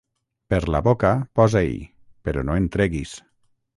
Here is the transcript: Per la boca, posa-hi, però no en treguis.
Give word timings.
Per 0.53 0.59
la 0.75 0.79
boca, 0.87 1.11
posa-hi, 1.39 1.77
però 2.29 2.47
no 2.49 2.57
en 2.63 2.67
treguis. 2.77 3.13